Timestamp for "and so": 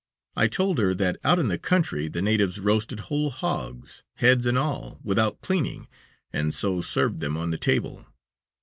6.33-6.81